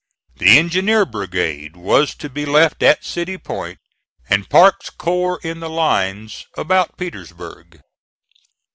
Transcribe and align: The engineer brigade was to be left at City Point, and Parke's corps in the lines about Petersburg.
The 0.37 0.57
engineer 0.57 1.05
brigade 1.05 1.75
was 1.75 2.15
to 2.15 2.27
be 2.27 2.43
left 2.43 2.81
at 2.81 3.05
City 3.05 3.37
Point, 3.37 3.77
and 4.31 4.49
Parke's 4.49 4.89
corps 4.89 5.39
in 5.43 5.59
the 5.59 5.69
lines 5.69 6.47
about 6.57 6.97
Petersburg. 6.97 7.81